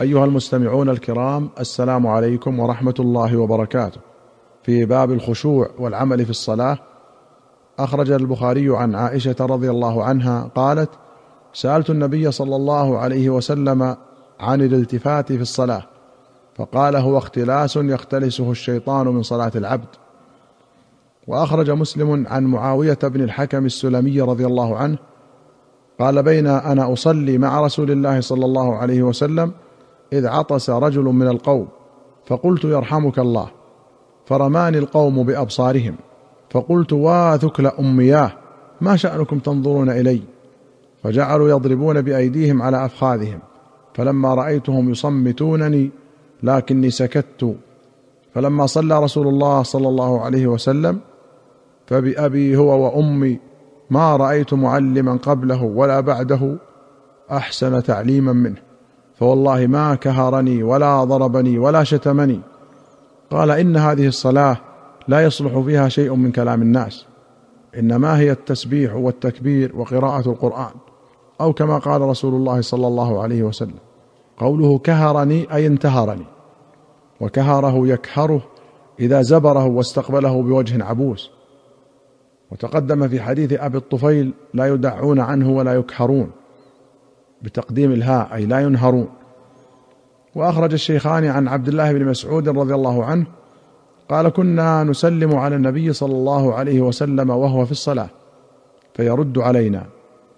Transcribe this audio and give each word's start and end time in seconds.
أيها 0.00 0.24
المستمعون 0.24 0.88
الكرام 0.88 1.50
السلام 1.60 2.06
عليكم 2.06 2.60
ورحمة 2.60 2.94
الله 3.00 3.36
وبركاته. 3.36 4.00
في 4.62 4.84
باب 4.84 5.12
الخشوع 5.12 5.70
والعمل 5.78 6.24
في 6.24 6.30
الصلاة 6.30 6.78
أخرج 7.78 8.10
البخاري 8.10 8.76
عن 8.76 8.94
عائشة 8.94 9.36
رضي 9.40 9.70
الله 9.70 10.04
عنها 10.04 10.50
قالت 10.54 10.90
سألت 11.52 11.90
النبي 11.90 12.30
صلى 12.30 12.56
الله 12.56 12.98
عليه 12.98 13.30
وسلم 13.30 13.96
عن 14.40 14.62
الالتفات 14.62 15.32
في 15.32 15.42
الصلاة 15.42 15.82
فقال 16.56 16.96
هو 16.96 17.18
اختلاس 17.18 17.76
يختلسه 17.76 18.50
الشيطان 18.50 19.06
من 19.06 19.22
صلاة 19.22 19.52
العبد. 19.54 19.88
وأخرج 21.26 21.70
مسلم 21.70 22.26
عن 22.26 22.44
معاوية 22.44 22.98
بن 23.02 23.22
الحكم 23.22 23.66
السلمي 23.66 24.20
رضي 24.20 24.46
الله 24.46 24.76
عنه 24.76 24.98
قال 26.00 26.22
بين 26.22 26.46
أنا 26.46 26.92
أصلي 26.92 27.38
مع 27.38 27.60
رسول 27.60 27.90
الله 27.90 28.20
صلى 28.20 28.44
الله 28.44 28.76
عليه 28.76 29.02
وسلم 29.02 29.52
إذ 30.12 30.26
عطس 30.26 30.70
رجل 30.70 31.02
من 31.02 31.28
القوم 31.28 31.68
فقلت 32.26 32.64
يرحمك 32.64 33.18
الله. 33.18 33.50
فرماني 34.26 34.78
القوم 34.78 35.22
بأبصارهم 35.22 35.94
فقلت 36.50 36.92
وا 36.92 37.36
ثكل 37.36 37.66
امياه 37.66 38.32
ما 38.80 38.96
شأنكم 38.96 39.38
تنظرون 39.38 39.90
إلي؟ 39.90 40.22
فجعلوا 41.02 41.48
يضربون 41.48 42.00
بأيديهم 42.00 42.62
على 42.62 42.84
أفخاذهم 42.84 43.38
فلما 43.94 44.34
رأيتهم 44.34 44.90
يصمتونني 44.90 45.90
لكني 46.42 46.90
سكت. 46.90 47.56
فلما 48.34 48.66
صلى 48.66 49.04
رسول 49.04 49.28
الله 49.28 49.62
صلى 49.62 49.88
الله 49.88 50.20
عليه 50.20 50.46
وسلم 50.46 51.00
فبأبي 51.86 52.56
هو 52.56 52.84
وأمي 52.84 53.38
ما 53.90 54.16
رأيت 54.16 54.54
معلما 54.54 55.16
قبله 55.16 55.62
ولا 55.62 56.00
بعده 56.00 56.56
أحسن 57.30 57.82
تعليما 57.82 58.32
منه. 58.32 58.73
فوالله 59.14 59.66
ما 59.66 59.94
كهرني 59.94 60.62
ولا 60.62 61.04
ضربني 61.04 61.58
ولا 61.58 61.84
شتمني. 61.84 62.40
قال 63.30 63.50
إن 63.50 63.76
هذه 63.76 64.06
الصلاة 64.06 64.56
لا 65.08 65.24
يصلح 65.24 65.58
فيها 65.58 65.88
شيء 65.88 66.14
من 66.14 66.32
كلام 66.32 66.62
الناس. 66.62 67.06
إنما 67.78 68.18
هي 68.18 68.32
التسبيح 68.32 68.94
والتكبير 68.94 69.76
وقراءة 69.76 70.30
القرآن. 70.30 70.72
أو 71.40 71.52
كما 71.52 71.78
قال 71.78 72.02
رسول 72.02 72.34
الله 72.34 72.60
صلى 72.60 72.86
الله 72.86 73.22
عليه 73.22 73.42
وسلم 73.42 73.78
قوله 74.38 74.78
كهرني 74.78 75.54
أي 75.54 75.66
انتهرني. 75.66 76.26
وكهره 77.20 77.88
يكهره 77.88 78.40
إذا 79.00 79.22
زبره 79.22 79.66
واستقبله 79.66 80.42
بوجه 80.42 80.84
عبوس. 80.84 81.30
وتقدم 82.52 83.08
في 83.08 83.20
حديث 83.20 83.52
أبي 83.52 83.78
الطفيل 83.78 84.34
لا 84.54 84.66
يدعون 84.66 85.20
عنه 85.20 85.50
ولا 85.50 85.74
يكهرون. 85.74 86.30
بتقديم 87.44 87.92
الهاء 87.92 88.34
أي 88.34 88.46
لا 88.46 88.60
ينهرون. 88.60 89.08
وأخرج 90.34 90.72
الشيخان 90.72 91.24
عن 91.24 91.48
عبد 91.48 91.68
الله 91.68 91.92
بن 91.92 92.04
مسعود 92.04 92.48
رضي 92.48 92.74
الله 92.74 93.04
عنه 93.04 93.26
قال 94.08 94.28
كنا 94.28 94.84
نسلم 94.84 95.36
على 95.36 95.56
النبي 95.56 95.92
صلى 95.92 96.12
الله 96.12 96.54
عليه 96.54 96.80
وسلم 96.80 97.30
وهو 97.30 97.64
في 97.64 97.72
الصلاة 97.72 98.08
فيرد 98.94 99.38
علينا. 99.38 99.86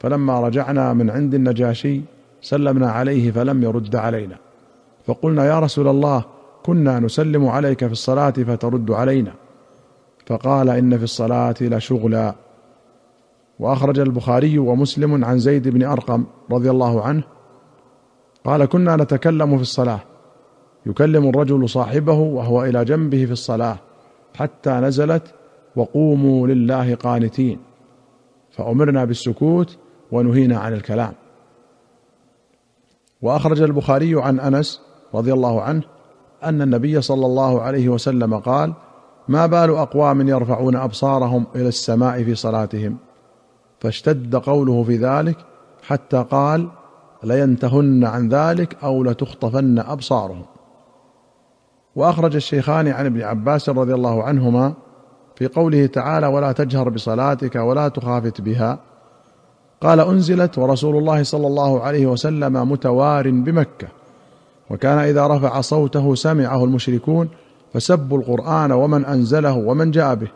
فلما 0.00 0.40
رجعنا 0.40 0.92
من 0.92 1.10
عند 1.10 1.34
النجاشي 1.34 2.00
سلمنا 2.42 2.90
عليه 2.90 3.30
فلم 3.30 3.62
يرد 3.62 3.96
علينا. 3.96 4.36
فقلنا 5.06 5.46
يا 5.46 5.60
رسول 5.60 5.88
الله 5.88 6.24
كنا 6.66 7.00
نسلم 7.00 7.48
عليك 7.48 7.86
في 7.86 7.92
الصلاة 7.92 8.30
فترد 8.30 8.90
علينا. 8.90 9.32
فقال 10.26 10.68
إن 10.68 10.98
في 10.98 11.04
الصلاة 11.04 11.54
لشغلا. 11.60 12.34
وأخرج 13.60 13.98
البخاري 13.98 14.58
ومسلم 14.58 15.24
عن 15.24 15.38
زيد 15.38 15.68
بن 15.68 15.84
أرقم 15.84 16.24
رضي 16.52 16.70
الله 16.70 17.02
عنه 17.02 17.22
قال 18.44 18.64
كنا 18.64 18.96
نتكلم 18.96 19.56
في 19.56 19.62
الصلاة. 19.62 20.00
يكلم 20.86 21.28
الرجل 21.28 21.68
صاحبه 21.68 22.12
وهو 22.12 22.64
إلى 22.64 22.84
جنبه 22.84 23.24
في 23.24 23.32
الصلاة 23.32 23.78
حتى 24.34 24.70
نزلت 24.70 25.34
وقوموا 25.76 26.46
لله 26.46 26.94
قانتين. 26.94 27.58
فأمرنا 28.50 29.04
بالسكوت 29.04 29.78
ونهينا 30.12 30.58
عن 30.58 30.72
الكلام. 30.72 31.12
وأخرج 33.22 33.62
البخاري 33.62 34.22
عن 34.22 34.40
أنس 34.40 34.80
رضي 35.14 35.32
الله 35.32 35.62
عنه 35.62 35.82
أن 36.44 36.62
النبي 36.62 37.00
صلى 37.00 37.26
الله 37.26 37.62
عليه 37.62 37.88
وسلم 37.88 38.38
قال 38.38 38.72
ما 39.28 39.46
بال 39.46 39.70
أقوام 39.70 40.28
يرفعون 40.28 40.76
أبصارهم 40.76 41.46
إلى 41.56 41.68
السماء 41.68 42.24
في 42.24 42.34
صلاتهم؟ 42.34 42.96
فاشتد 43.86 44.36
قوله 44.36 44.82
في 44.82 44.96
ذلك 44.96 45.36
حتى 45.82 46.24
قال 46.30 46.68
لينتهن 47.22 48.04
عن 48.04 48.28
ذلك 48.28 48.76
أو 48.84 49.04
لتخطفن 49.04 49.78
أبصارهم. 49.78 50.44
وأخرج 51.96 52.34
الشيخان 52.36 52.88
عن 52.88 53.06
ابن 53.06 53.22
عباس 53.22 53.68
رضي 53.68 53.94
الله 53.94 54.22
عنهما 54.22 54.74
في 55.36 55.46
قوله 55.46 55.86
تعالى 55.86 56.26
ولا 56.26 56.52
تجهر 56.52 56.88
بصلاتك 56.88 57.56
ولا 57.56 57.88
تخافت 57.88 58.40
بها. 58.40 58.78
قال 59.80 60.00
أنزلت 60.00 60.58
ورسول 60.58 60.96
الله 60.96 61.22
صلى 61.22 61.46
الله 61.46 61.80
عليه 61.80 62.06
وسلم 62.06 62.70
متوار 62.70 63.30
بمكة. 63.30 63.88
وكان 64.70 64.98
إذا 64.98 65.26
رفع 65.26 65.60
صوته 65.60 66.14
سمعه 66.14 66.64
المشركون 66.64 67.28
فسبوا 67.74 68.18
القرآن 68.18 68.72
ومن 68.72 69.04
أنزله 69.04 69.56
ومن 69.56 69.90
جاء 69.90 70.14
به. 70.14 70.28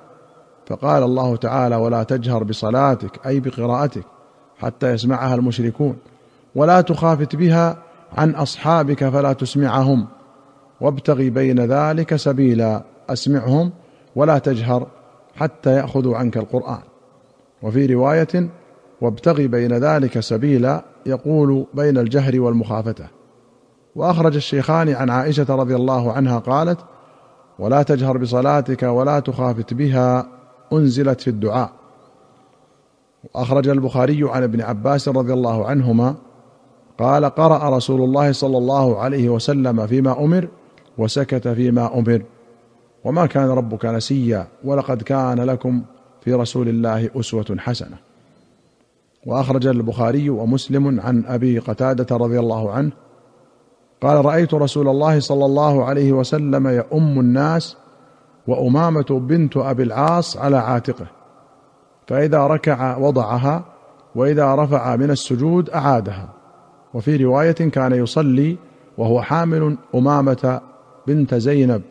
فقال 0.70 1.02
الله 1.02 1.36
تعالى 1.36 1.76
ولا 1.76 2.02
تجهر 2.02 2.44
بصلاتك 2.44 3.26
أي 3.26 3.40
بقراءتك 3.40 4.04
حتى 4.58 4.90
يسمعها 4.90 5.34
المشركون 5.34 5.96
ولا 6.54 6.80
تخافت 6.80 7.36
بها 7.36 7.76
عن 8.12 8.30
أصحابك 8.30 9.08
فلا 9.08 9.32
تسمعهم 9.32 10.06
وابتغي 10.80 11.30
بين 11.30 11.60
ذلك 11.60 12.16
سبيلا 12.16 12.82
أسمعهم 13.08 13.72
ولا 14.16 14.38
تجهر 14.38 14.86
حتى 15.36 15.74
يأخذوا 15.74 16.16
عنك 16.16 16.36
القرآن 16.36 16.82
وفي 17.62 17.86
رواية 17.86 18.48
وابتغي 19.00 19.48
بين 19.48 19.72
ذلك 19.72 20.20
سبيلا 20.20 20.84
يقول 21.06 21.66
بين 21.74 21.98
الجهر 21.98 22.40
والمخافته 22.40 23.06
وأخرج 23.96 24.36
الشيخان 24.36 24.88
عن 24.88 25.10
عائشة 25.10 25.46
رضي 25.48 25.76
الله 25.76 26.12
عنها 26.12 26.38
قالت 26.38 26.78
ولا 27.58 27.82
تجهر 27.82 28.18
بصلاتك 28.18 28.82
ولا 28.82 29.20
تخافت 29.20 29.74
بها 29.74 30.39
أنزلت 30.72 31.20
في 31.20 31.30
الدعاء. 31.30 31.72
وأخرج 33.34 33.68
البخاري 33.68 34.30
عن 34.30 34.42
ابن 34.42 34.60
عباس 34.60 35.08
رضي 35.08 35.32
الله 35.32 35.66
عنهما 35.66 36.14
قال 36.98 37.24
قرأ 37.24 37.76
رسول 37.76 38.00
الله 38.00 38.32
صلى 38.32 38.58
الله 38.58 38.98
عليه 38.98 39.28
وسلم 39.28 39.86
فيما 39.86 40.24
أمر 40.24 40.48
وسكت 40.98 41.48
فيما 41.48 41.98
أمر. 41.98 42.22
وما 43.04 43.26
كان 43.26 43.48
ربك 43.48 43.84
نسيا 43.84 44.46
ولقد 44.64 45.02
كان 45.02 45.40
لكم 45.40 45.82
في 46.20 46.34
رسول 46.34 46.68
الله 46.68 47.10
أسوة 47.16 47.56
حسنة. 47.58 47.96
وأخرج 49.26 49.66
البخاري 49.66 50.30
ومسلم 50.30 51.00
عن 51.00 51.24
أبي 51.26 51.58
قتادة 51.58 52.16
رضي 52.16 52.38
الله 52.38 52.72
عنه 52.72 52.90
قال 54.00 54.24
رأيت 54.24 54.54
رسول 54.54 54.88
الله 54.88 55.20
صلى 55.20 55.44
الله 55.44 55.84
عليه 55.84 56.12
وسلم 56.12 56.68
يؤم 56.68 57.20
الناس 57.20 57.76
وأمامة 58.46 59.06
بنت 59.10 59.56
أبي 59.56 59.82
العاص 59.82 60.36
على 60.36 60.56
عاتقه. 60.56 61.06
فإذا 62.06 62.46
ركع 62.46 62.96
وضعها 62.96 63.64
وإذا 64.14 64.54
رفع 64.54 64.96
من 64.96 65.10
السجود 65.10 65.70
أعادها. 65.70 66.28
وفي 66.94 67.16
رواية 67.16 67.52
كان 67.52 67.92
يصلي 67.92 68.56
وهو 68.98 69.22
حامل 69.22 69.76
أمامة 69.94 70.60
بنت 71.06 71.34
زينب 71.34 71.82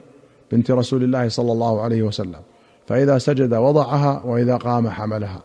بنت 0.51 0.71
رسول 0.71 1.03
الله 1.03 1.29
صلى 1.29 1.51
الله 1.51 1.81
عليه 1.81 2.03
وسلم. 2.03 2.39
فإذا 2.87 3.17
سجد 3.17 3.53
وضعها 3.53 4.21
وإذا 4.25 4.57
قام 4.57 4.89
حملها. 4.89 5.41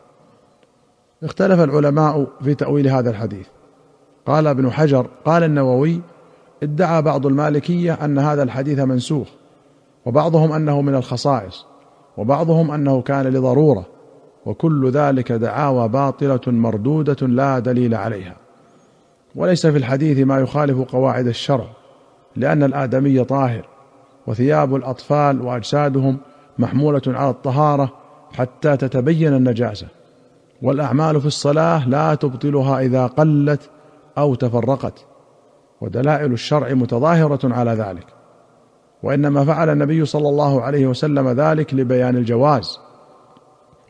اختلف 1.22 1.60
العلماء 1.60 2.26
في 2.44 2.54
تأويل 2.54 2.88
هذا 2.88 3.10
الحديث. 3.10 3.46
قال 4.26 4.46
ابن 4.46 4.70
حجر 4.70 5.06
قال 5.24 5.42
النووي 5.42 6.00
ادعى 6.62 7.02
بعض 7.02 7.26
المالكية 7.26 7.92
أن 7.92 8.18
هذا 8.18 8.42
الحديث 8.42 8.78
منسوخ. 8.78 9.28
وبعضهم 10.06 10.52
أنه 10.52 10.80
من 10.80 10.94
الخصائص 10.94 11.66
وبعضهم 12.16 12.70
أنه 12.70 13.02
كان 13.02 13.26
لضرورة 13.26 13.86
وكل 14.46 14.90
ذلك 14.90 15.32
دعاوى 15.32 15.88
باطلة 15.88 16.40
مردودة 16.46 17.26
لا 17.26 17.58
دليل 17.58 17.94
عليها. 17.94 18.36
وليس 19.36 19.66
في 19.66 19.78
الحديث 19.78 20.18
ما 20.18 20.38
يخالف 20.40 20.80
قواعد 20.80 21.26
الشرع 21.26 21.66
لأن 22.36 22.62
الآدمي 22.62 23.24
طاهر 23.24 23.68
وثياب 24.26 24.74
الأطفال 24.74 25.40
وأجسادهم 25.42 26.18
محمولة 26.58 27.02
على 27.06 27.30
الطهارة 27.30 27.92
حتى 28.32 28.76
تتبين 28.76 29.34
النجاسة 29.34 29.86
والأعمال 30.62 31.20
في 31.20 31.26
الصلاة 31.26 31.88
لا 31.88 32.14
تبطلها 32.14 32.80
إذا 32.80 33.06
قلت 33.06 33.70
أو 34.18 34.34
تفرقت 34.34 35.06
ودلائل 35.80 36.32
الشرع 36.32 36.74
متظاهرة 36.74 37.54
على 37.54 37.70
ذلك. 37.70 38.06
وإنما 39.04 39.44
فعل 39.44 39.68
النبي 39.68 40.04
صلى 40.04 40.28
الله 40.28 40.62
عليه 40.62 40.86
وسلم 40.86 41.28
ذلك 41.28 41.74
لبيان 41.74 42.16
الجواز. 42.16 42.78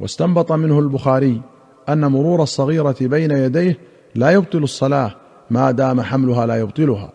واستنبط 0.01 0.53
منه 0.53 0.79
البخاري 0.79 1.41
أن 1.89 2.07
مرور 2.07 2.43
الصغيرة 2.43 2.97
بين 3.01 3.31
يديه 3.31 3.79
لا 4.15 4.31
يبطل 4.31 4.63
الصلاة 4.63 5.15
ما 5.51 5.71
دام 5.71 6.01
حملها 6.01 6.47
لا 6.47 6.57
يبطلها. 6.57 7.13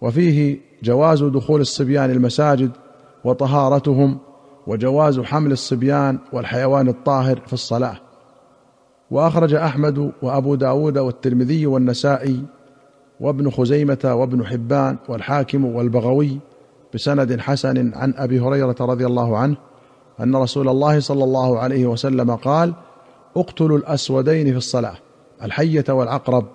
وفيه 0.00 0.60
جواز 0.82 1.24
دخول 1.24 1.60
الصبيان 1.60 2.10
المساجد 2.10 2.70
وطهارتهم 3.24 4.18
وجواز 4.66 5.20
حمل 5.20 5.52
الصبيان 5.52 6.18
والحيوان 6.32 6.88
الطاهر 6.88 7.40
في 7.46 7.52
الصلاة. 7.52 7.96
وأخرج 9.10 9.54
أحمد 9.54 10.12
وأبو 10.22 10.54
داود 10.54 10.98
والترمذي 10.98 11.66
والنسائي 11.66 12.42
وابن 13.20 13.50
خزيمة 13.50 13.98
وابن 14.04 14.46
حبان 14.46 14.96
والحاكم 15.08 15.64
والبغوي 15.64 16.40
بسند 16.96 17.40
حسن 17.40 17.94
عن 17.94 18.14
أبي 18.16 18.40
هريرة 18.40 18.76
رضي 18.80 19.06
الله 19.06 19.38
عنه 19.38 19.56
أن 20.20 20.36
رسول 20.36 20.68
الله 20.68 21.00
صلى 21.00 21.24
الله 21.24 21.58
عليه 21.58 21.86
وسلم 21.86 22.34
قال 22.36 22.74
اقتلوا 23.36 23.78
الأسودين 23.78 24.50
في 24.50 24.56
الصلاة 24.56 24.94
الحية 25.42 25.84
والعقرب 25.88 26.46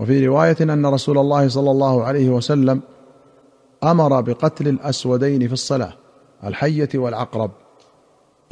وفي 0.00 0.26
رواية 0.26 0.56
أن 0.60 0.86
رسول 0.86 1.18
الله 1.18 1.48
صلى 1.48 1.70
الله 1.70 2.04
عليه 2.04 2.30
وسلم 2.30 2.80
أمر 3.84 4.20
بقتل 4.20 4.68
الأسودين 4.68 5.46
في 5.46 5.52
الصلاة 5.52 5.92
الحية 6.44 6.88
والعقرب 6.94 7.50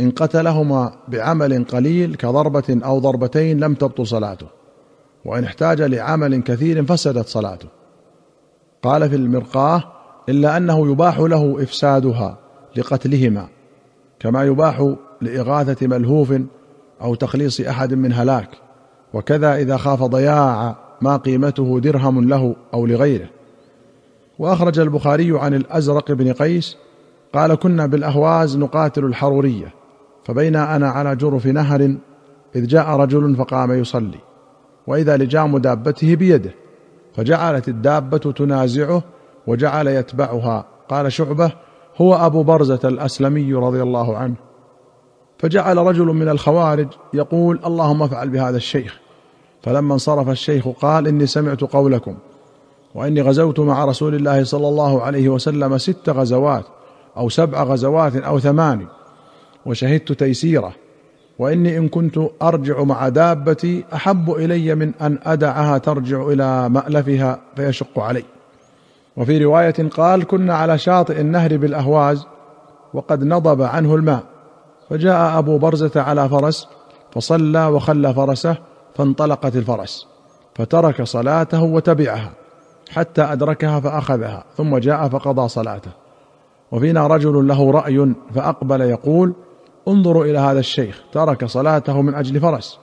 إن 0.01 0.11
قتلهما 0.11 0.93
بعمل 1.09 1.65
قليل 1.65 2.15
كضربة 2.15 2.81
أو 2.85 2.99
ضربتين 2.99 3.61
لم 3.61 3.75
تبطل 3.75 4.07
صلاته 4.07 4.47
وإن 5.25 5.45
احتاج 5.45 5.83
لعمل 5.83 6.43
كثير 6.43 6.85
فسدت 6.85 7.27
صلاته. 7.27 7.69
قال 8.83 9.11
في 9.11 9.17
المرقاه 9.17 10.00
إلا 10.29 10.57
أنه 10.57 10.91
يباح 10.93 11.19
له 11.19 11.63
إفسادها 11.63 12.39
لقتلهما 12.77 13.49
كما 14.21 14.45
يباح 14.45 14.95
لإغاثة 15.21 15.87
ملهوف 15.87 16.35
أو 17.03 17.15
تخليص 17.15 17.61
أحد 17.61 17.95
من 17.95 18.13
هلاك 18.13 18.49
وكذا 19.15 19.55
إذا 19.57 19.77
خاف 19.77 20.03
ضياع 20.03 20.77
ما 21.01 21.17
قيمته 21.17 21.81
درهم 21.81 22.29
له 22.29 22.57
أو 22.75 22.87
لغيره. 22.87 23.29
وأخرج 24.39 24.79
البخاري 24.79 25.39
عن 25.39 25.55
الأزرق 25.55 26.13
بن 26.13 26.33
قيس 26.33 26.77
قال 27.35 27.55
كنا 27.55 27.87
بالأهواز 27.87 28.57
نقاتل 28.57 29.05
الحرورية 29.05 29.75
فبينا 30.25 30.77
أنا 30.77 30.89
على 30.89 31.17
جرف 31.17 31.47
نهر 31.47 31.95
إذ 32.57 32.67
جاء 32.67 32.89
رجل 32.91 33.37
فقام 33.37 33.73
يصلي 33.73 34.19
وإذا 34.87 35.17
لجام 35.17 35.59
دابته 35.59 36.15
بيده 36.15 36.55
فجعلت 37.17 37.69
الدابة 37.69 38.19
تنازعه 38.19 39.03
وجعل 39.51 39.89
يتبعها. 39.89 40.65
قال 40.89 41.13
شعبة 41.13 41.53
هو 41.97 42.15
أبو 42.15 42.43
برزة 42.43 42.81
الأسلمي 42.85 43.55
رضي 43.55 43.83
الله 43.83 44.17
عنه. 44.17 44.35
فجعل 45.39 45.77
رجل 45.77 46.05
من 46.05 46.29
الخوارج 46.29 46.89
يقول 47.15 47.61
اللهم 47.67 48.03
افعل 48.03 48.29
بهذا 48.29 48.57
الشيخ. 48.57 49.01
فلما 49.63 49.95
انصرف 49.95 50.29
الشيخ 50.29 50.69
قال 50.69 51.07
إني 51.07 51.27
سمعت 51.27 51.61
قولكم 51.61 52.15
وإني 52.95 53.21
غزوت 53.21 53.61
مع 53.61 53.85
رسول 53.85 54.15
الله 54.15 54.45
صلى 54.45 54.69
الله 54.69 55.03
عليه 55.03 55.29
وسلم 55.29 55.79
ست 55.79 56.09
غزوات 56.09 56.65
أو 57.17 57.29
سبع 57.29 57.63
غزوات 57.63 58.17
أو 58.17 58.39
ثمان 58.39 58.87
وشهدت 59.67 60.13
تيسيره. 60.13 60.73
وإني 61.39 61.79
إن 61.79 61.89
كنت 61.89 62.21
أرجع 62.43 62.83
مع 62.83 63.09
دابتي 63.09 63.85
أحب 63.95 64.31
إلي 64.31 64.75
من 64.75 64.95
أن 64.95 65.19
أدعها 65.23 65.79
ترجع 65.79 66.23
إلى 66.23 66.69
مألفها 66.69 67.41
فيشق 67.57 67.99
علي. 67.99 68.25
وفي 69.21 69.45
رواية 69.45 69.89
قال 69.97 70.25
كنا 70.27 70.55
على 70.55 70.79
شاطئ 70.79 71.21
النهر 71.21 71.57
بالأهواز 71.57 72.27
وقد 72.95 73.25
نضب 73.25 73.63
عنه 73.63 73.95
الماء 73.95 74.23
فجاء 74.91 75.39
أبو 75.39 75.59
برزة 75.59 76.01
على 76.01 76.29
فرس 76.29 76.69
فصلى 77.13 77.67
وخلى 77.67 78.15
فرسه 78.15 78.57
فانطلقت 78.95 79.57
الفرس 79.57 80.07
فترك 80.55 81.03
صلاته 81.03 81.63
وتبعها 81.63 82.33
حتى 82.91 83.23
أدركها 83.23 83.81
فأخذها 83.81 84.45
ثم 84.57 84.79
جاء 84.79 85.09
فقضى 85.09 85.49
صلاته. 85.49 85.91
وفينا 86.73 87.07
رجل 87.07 87.49
له 87.49 87.71
رأي 87.71 88.15
فأقبل 88.35 88.81
يقول 88.81 89.35
انظروا 89.89 90.25
إلى 90.25 90.39
هذا 90.39 90.61
الشيخ 90.61 91.03
ترك 91.13 91.45
صلاته 91.45 92.03
من 92.03 92.15
أجل 92.15 92.41
فرس. 92.41 92.79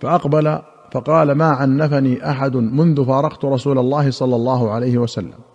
فأقبل 0.00 0.58
فقال 0.92 1.32
ما 1.32 1.46
عنفني 1.46 2.30
أحد 2.30 2.56
منذ 2.56 3.06
فارقت 3.06 3.44
رسول 3.44 3.78
الله 3.78 4.10
صلى 4.10 4.36
الله 4.36 4.70
عليه 4.70 4.98
وسلم. 4.98 5.51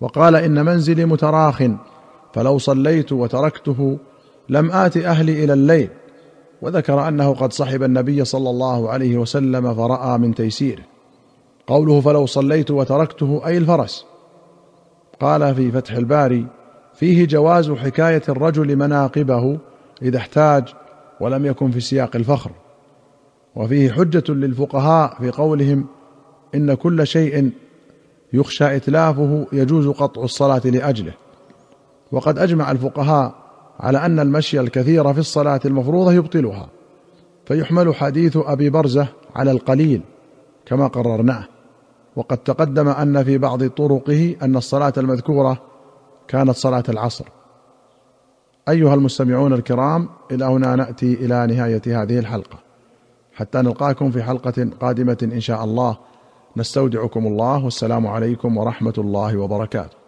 وقال 0.00 0.36
إن 0.36 0.64
منزلي 0.64 1.04
متراخ 1.04 1.62
فلو 2.34 2.58
صليت 2.58 3.12
وتركته 3.12 3.98
لم 4.48 4.70
آت 4.70 4.96
أهلي 4.96 5.44
إلى 5.44 5.52
الليل. 5.52 5.88
وذكر 6.62 7.08
أنه 7.08 7.34
قد 7.34 7.52
صحب 7.52 7.82
النبي 7.82 8.24
صلى 8.24 8.50
الله 8.50 8.90
عليه 8.90 9.18
وسلم 9.18 9.74
فرأى 9.74 10.18
من 10.18 10.34
تيسيره 10.34 10.82
قوله 11.66 12.00
فلو 12.00 12.26
صليت 12.26 12.70
وتركته 12.70 13.42
أي 13.46 13.58
الفرس. 13.58 14.06
قال 15.20 15.54
في 15.54 15.70
فتح 15.70 15.92
الباري 15.94 16.46
فيه 16.94 17.26
جواز 17.26 17.70
حكاية 17.70 18.22
الرجل 18.28 18.76
مناقبه 18.76 19.58
إذا 20.02 20.18
احتاج 20.18 20.64
ولم 21.20 21.46
يكن 21.46 21.70
في 21.70 21.80
سياق 21.80 22.16
الفخر. 22.16 22.50
وفيه 23.56 23.92
حجة 23.92 24.24
للفقهاء 24.28 25.16
في 25.18 25.30
قولهم 25.30 25.86
إن 26.54 26.74
كل 26.74 27.06
شيء 27.06 27.50
يخشى 28.34 28.76
إتلافه 28.76 29.46
يجوز 29.52 29.88
قطع 29.88 30.22
الصلاة 30.22 30.62
لأجله. 30.64 31.14
وقد 32.12 32.38
أجمع 32.38 32.70
الفقهاء 32.70 33.34
على 33.80 33.98
أن 33.98 34.20
المشي 34.20 34.60
الكثير 34.60 35.12
في 35.12 35.18
الصلاة 35.18 35.60
المفروضة 35.64 36.12
يبطلها 36.12 36.68
فيحمل 37.46 37.94
حديث 37.94 38.36
أبي 38.36 38.70
برزة 38.70 39.08
على 39.34 39.50
القليل 39.50 40.02
كما 40.66 40.86
قررناه. 40.86 41.44
وقد 42.16 42.38
تقدم 42.38 42.88
أن 42.88 43.24
في 43.24 43.38
بعض 43.38 43.68
طرقه 43.68 44.36
أن 44.42 44.56
الصلاة 44.56 44.92
المذكورة 44.96 45.62
كانت 46.28 46.50
صلاة 46.50 46.84
العصر. 46.88 47.24
أيها 48.68 48.94
المستمعون 48.94 49.52
الكرام 49.52 50.08
إلى 50.30 50.44
هنا 50.44 50.76
نأتي 50.76 51.14
إلى 51.14 51.46
نهاية 51.46 52.02
هذه 52.02 52.18
الحلقة. 52.18 52.58
حتى 53.34 53.58
نلقاكم 53.58 54.10
في 54.10 54.22
حلقة 54.22 54.70
قادمة 54.80 55.18
إن 55.22 55.40
شاء 55.40 55.64
الله. 55.64 55.96
نستودعكم 56.56 57.26
الله 57.26 57.64
والسلام 57.64 58.06
عليكم 58.06 58.56
ورحمة 58.56 58.94
الله 58.98 59.36
وبركاته. 59.36 60.03